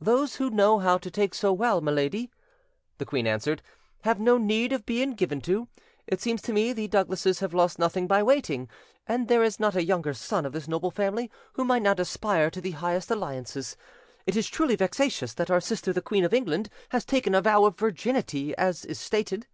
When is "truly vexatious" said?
14.48-15.32